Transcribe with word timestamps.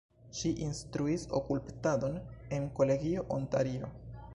Ŝi 0.37 0.51
instruis 0.67 1.27
skulptadon 1.29 2.19
en 2.59 2.69
kolegio 2.81 3.31
Ontario. 3.41 3.97